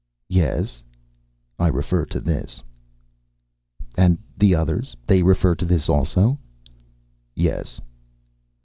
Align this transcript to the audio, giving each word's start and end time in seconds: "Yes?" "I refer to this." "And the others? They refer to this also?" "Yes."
"Yes?" 0.29 0.81
"I 1.59 1.67
refer 1.67 2.05
to 2.05 2.19
this." 2.19 2.63
"And 3.95 4.17
the 4.35 4.55
others? 4.55 4.97
They 5.05 5.21
refer 5.21 5.53
to 5.53 5.65
this 5.67 5.89
also?" 5.89 6.39
"Yes." 7.35 7.79